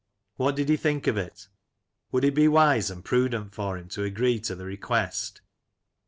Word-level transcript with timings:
What 0.35 0.55
did 0.55 0.69
he 0.69 0.77
think 0.77 1.05
of 1.05 1.15
it? 1.15 1.47
would 2.11 2.23
it 2.25 2.33
be 2.33 2.47
wise 2.47 2.89
and 2.89 3.05
prudent 3.05 3.53
for 3.53 3.77
him 3.77 3.87
to 3.89 4.01
agree 4.03 4.39
to 4.39 4.55
the 4.55 4.65
requiest? 4.65 5.41